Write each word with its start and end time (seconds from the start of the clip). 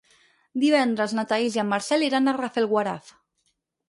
Divendres 0.61 1.11
na 1.17 1.25
Thaís 1.31 1.57
i 1.57 1.61
en 1.63 1.69
Marcel 1.73 2.05
iran 2.07 2.31
a 2.31 2.33
Rafelguaraf. 2.39 3.13